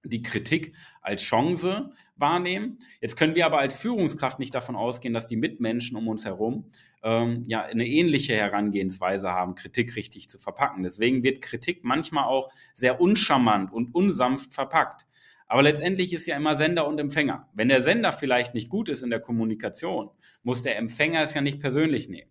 die 0.05 0.23
Kritik 0.23 0.75
als 1.01 1.23
Chance 1.23 1.91
wahrnehmen. 2.17 2.79
Jetzt 3.01 3.17
können 3.17 3.35
wir 3.35 3.47
aber 3.47 3.59
als 3.59 3.77
Führungskraft 3.77 4.39
nicht 4.39 4.55
davon 4.55 4.77
ausgehen, 4.77 5.15
dass 5.15 5.27
die 5.27 5.37
Mitmenschen 5.37 5.97
um 5.97 6.09
uns 6.09 6.25
herum 6.25 6.71
ähm, 7.03 7.45
ja 7.47 7.63
eine 7.63 7.87
ähnliche 7.87 8.35
Herangehensweise 8.35 9.31
haben, 9.31 9.55
Kritik 9.55 9.97
richtig 9.97 10.29
zu 10.29 10.39
verpacken. 10.39 10.83
Deswegen 10.83 11.23
wird 11.23 11.43
Kritik 11.43 11.85
manchmal 11.85 12.25
auch 12.25 12.51
sehr 12.75 13.01
uncharmant 13.01 13.73
und 13.73 13.95
unsanft 13.95 14.53
verpackt. 14.53 15.07
Aber 15.47 15.63
letztendlich 15.63 16.13
ist 16.15 16.27
ja 16.27 16.37
immer 16.37 16.57
Sender 16.57 16.87
und 16.87 16.99
Empfänger. 16.99 17.49
Wenn 17.53 17.69
der 17.69 17.83
Sender 17.83 18.13
vielleicht 18.13 18.55
nicht 18.55 18.71
gut 18.71 18.89
ist 18.89 19.03
in 19.03 19.11
der 19.11 19.21
Kommunikation, 19.21 20.11
muss 20.43 20.63
der 20.63 20.79
Empfänger 20.79 21.23
es 21.23 21.35
ja 21.35 21.43
nicht 21.43 21.61
persönlich 21.61 22.09
nehmen. 22.09 22.31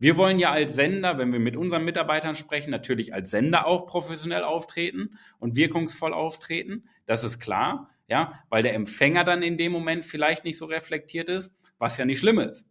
Wir 0.00 0.16
wollen 0.16 0.38
ja 0.38 0.52
als 0.52 0.74
Sender, 0.74 1.18
wenn 1.18 1.32
wir 1.32 1.40
mit 1.40 1.56
unseren 1.56 1.84
Mitarbeitern 1.84 2.36
sprechen, 2.36 2.70
natürlich 2.70 3.14
als 3.14 3.30
Sender 3.30 3.66
auch 3.66 3.86
professionell 3.86 4.44
auftreten 4.44 5.18
und 5.40 5.56
wirkungsvoll 5.56 6.14
auftreten. 6.14 6.88
Das 7.06 7.24
ist 7.24 7.40
klar, 7.40 7.90
ja, 8.06 8.40
weil 8.48 8.62
der 8.62 8.74
Empfänger 8.74 9.24
dann 9.24 9.42
in 9.42 9.58
dem 9.58 9.72
Moment 9.72 10.04
vielleicht 10.04 10.44
nicht 10.44 10.56
so 10.56 10.66
reflektiert 10.66 11.28
ist, 11.28 11.52
was 11.78 11.96
ja 11.96 12.04
nicht 12.04 12.20
schlimm 12.20 12.38
ist. 12.38 12.64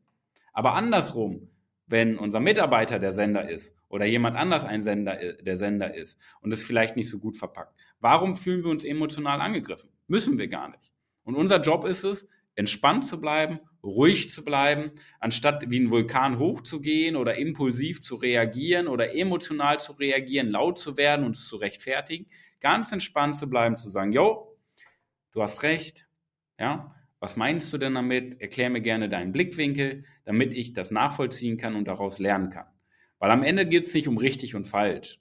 Aber 0.58 0.74
andersrum, 0.74 1.52
wenn 1.86 2.18
unser 2.18 2.40
Mitarbeiter 2.40 2.98
der 2.98 3.14
Sender 3.14 3.48
ist 3.48 3.76
oder 3.90 4.08
jemand 4.08 4.36
anders 4.38 4.66
ein 4.66 4.82
Sender, 4.82 5.22
äh, 5.22 5.44
der 5.44 5.56
Sender 5.56 5.94
ist 5.94 6.18
und 6.42 6.52
es 6.52 6.64
vielleicht 6.64 6.96
nicht 6.96 7.12
so 7.12 7.20
gut 7.20 7.38
verpackt. 7.38 7.80
Warum 8.00 8.36
fühlen 8.36 8.64
wir 8.64 8.72
uns 8.72 8.84
emotional 8.84 9.40
angegriffen? 9.40 9.92
Müssen 10.08 10.40
wir 10.40 10.48
gar 10.48 10.70
nicht. 10.70 10.92
Und 11.24 11.36
unser 11.36 11.62
Job 11.62 11.86
ist 11.86 12.04
es, 12.04 12.28
entspannt 12.56 13.06
zu 13.06 13.22
bleiben, 13.22 13.60
ruhig 13.84 14.32
zu 14.32 14.44
bleiben, 14.44 14.90
anstatt 15.20 15.70
wie 15.70 15.80
ein 15.80 15.92
Vulkan 15.92 16.40
hochzugehen 16.40 17.18
oder 17.18 17.36
impulsiv 17.36 18.02
zu 18.02 18.16
reagieren 18.16 18.88
oder 18.88 19.14
emotional 19.14 19.80
zu 19.80 19.92
reagieren, 19.92 20.50
laut 20.50 20.80
zu 20.80 20.98
werden, 20.98 21.24
und 21.24 21.36
zu 21.36 21.58
rechtfertigen, 21.58 22.26
ganz 22.62 22.92
entspannt 22.92 23.36
zu 23.36 23.48
bleiben, 23.48 23.78
zu 23.78 23.92
sagen, 23.92 24.12
yo, 24.12 24.58
du 25.34 25.44
hast 25.44 25.62
recht, 25.62 26.08
ja, 26.60 26.96
was 27.20 27.36
meinst 27.36 27.74
du 27.74 27.78
denn 27.78 27.96
damit? 27.96 28.42
Erklär 28.42 28.70
mir 28.70 28.82
gerne 28.82 29.10
deinen 29.10 29.32
Blickwinkel, 29.32 30.04
damit 30.26 30.54
ich 30.54 30.74
das 30.74 30.92
nachvollziehen 30.92 31.58
kann 31.58 31.76
und 31.76 31.88
daraus 31.88 32.20
lernen 32.20 32.50
kann. 32.50 32.68
Weil 33.20 33.32
am 33.32 33.44
Ende 33.44 33.66
geht 33.66 33.86
es 33.86 33.94
nicht 33.94 34.08
um 34.08 34.18
richtig 34.18 34.56
und 34.56 34.66
falsch. 34.66 35.20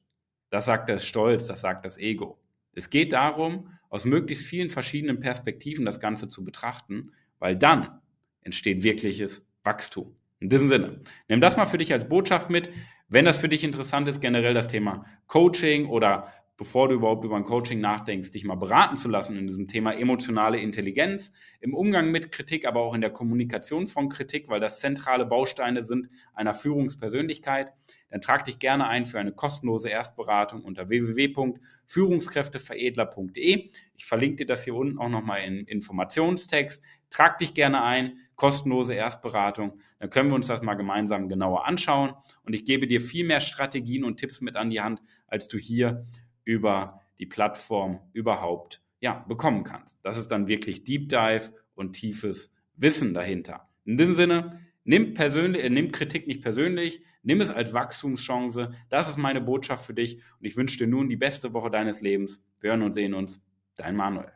Das 0.51 0.67
sagt 0.67 0.89
der 0.89 0.99
Stolz, 0.99 1.47
das 1.47 1.63
sagt 1.63 1.85
das 1.85 1.99
Ego. 1.99 2.39
Es 2.73 2.91
geht 2.91 3.13
darum, 3.13 3.71
aus 3.89 4.05
möglichst 4.05 4.45
vielen 4.45 4.69
verschiedenen 4.69 5.21
Perspektiven 5.21 5.87
das 5.87 6.01
Ganze 6.01 6.29
zu 6.29 6.45
betrachten, 6.45 7.13
weil 7.39 7.57
dann 7.57 8.01
entsteht 8.43 8.83
wirkliches 8.83 9.47
Wachstum. 9.65 10.15
In 10.39 10.51
diesem 10.51 10.69
Sinne, 10.69 11.01
nimm 11.29 11.41
das 11.41 11.57
mal 11.57 11.67
für 11.67 11.79
dich 11.79 11.93
als 11.93 12.09
Botschaft 12.09 12.51
mit. 12.51 12.71
Wenn 13.09 13.25
das 13.25 13.39
für 13.39 13.49
dich 13.49 13.65
interessant 13.65 14.09
ist, 14.09 14.21
generell 14.21 14.53
das 14.53 14.69
Thema 14.69 15.07
Coaching 15.27 15.87
oder 15.87 16.33
bevor 16.57 16.89
du 16.89 16.95
überhaupt 16.95 17.25
über 17.25 17.37
ein 17.37 17.45
Coaching 17.45 17.81
nachdenkst, 17.81 18.31
dich 18.31 18.45
mal 18.45 18.55
beraten 18.55 18.97
zu 18.97 19.09
lassen 19.09 19.37
in 19.37 19.47
diesem 19.47 19.69
Thema 19.69 19.93
emotionale 19.93 20.59
Intelligenz, 20.59 21.31
im 21.61 21.75
Umgang 21.75 22.11
mit 22.11 22.33
Kritik, 22.33 22.67
aber 22.67 22.81
auch 22.81 22.95
in 22.95 23.03
der 23.03 23.11
Kommunikation 23.11 23.87
von 23.87 24.09
Kritik, 24.09 24.49
weil 24.49 24.61
das 24.61 24.81
zentrale 24.81 25.27
Bausteine 25.27 25.85
sind 25.85 26.09
einer 26.35 26.55
Führungspersönlichkeit, 26.55 27.75
dann 28.11 28.21
trag 28.21 28.45
dich 28.45 28.59
gerne 28.59 28.87
ein 28.87 29.05
für 29.05 29.19
eine 29.19 29.33
kostenlose 29.33 29.91
Erstberatung 29.91 30.63
unter 30.63 30.89
www.führungskräfteveredler.de. 30.89 33.71
Ich 33.97 34.07
verlinke 34.07 34.37
dir 34.37 34.47
das 34.47 34.65
hier 34.65 34.75
unten 34.75 34.99
auch 34.99 35.09
nochmal 35.09 35.43
in 35.43 35.67
Informationstext. 35.67 36.83
Trag 37.11 37.39
dich 37.39 37.53
gerne 37.53 37.83
ein, 37.83 38.19
kostenlose 38.37 38.95
Erstberatung. 38.95 39.81
Dann 39.99 40.11
können 40.11 40.31
wir 40.31 40.37
uns 40.37 40.47
das 40.47 40.63
mal 40.63 40.75
gemeinsam 40.75 41.29
genauer 41.29 41.67
anschauen 41.67 42.15
und 42.45 42.53
ich 42.55 42.65
gebe 42.65 42.87
dir 42.87 43.01
viel 43.01 43.27
mehr 43.27 43.41
Strategien 43.41 44.05
und 44.05 44.19
Tipps 44.19 44.41
mit 44.41 44.55
an 44.57 44.71
die 44.71 44.81
Hand, 44.81 45.03
als 45.27 45.49
du 45.49 45.59
hier 45.59 46.07
über 46.47 47.03
die 47.19 47.27
Plattform 47.27 48.01
überhaupt 48.15 48.83
ja, 49.01 49.25
bekommen 49.29 49.65
kannst. 49.65 49.99
Das 50.03 50.17
ist 50.17 50.29
dann 50.29 50.49
wirklich 50.49 50.85
Deep 50.85 51.11
Dive 51.11 51.53
und 51.75 51.93
tiefes 51.93 52.51
Wissen 52.77 53.13
dahinter. 53.13 53.69
In 53.85 53.99
diesem 53.99 54.15
Sinne, 54.15 54.61
nimm, 54.85 55.13
persönlich, 55.13 55.63
äh, 55.63 55.69
nimm 55.69 55.93
Kritik 55.93 56.27
nicht 56.27 56.43
persönlich, 56.43 57.03
nimm 57.23 57.41
es 57.41 57.51
als 57.51 57.75
Wachstumschance. 57.75 58.73
Das 58.89 59.09
ist 59.09 59.19
meine 59.19 59.41
Botschaft 59.41 59.85
für 59.85 59.95
dich 59.95 60.17
und 60.39 60.47
ich 60.47 60.57
wünsche 60.57 60.79
dir 60.79 60.87
nun 60.87 61.09
die 61.11 61.17
beste 61.17 61.53
Woche 61.53 61.71
deines 61.71 62.01
Lebens. 62.01 62.43
Wir 62.61 62.71
hören 62.71 62.83
und 62.83 62.95
sehen 62.95 63.13
uns. 63.13 63.43
Dein 63.77 63.97
Manuel. 63.97 64.36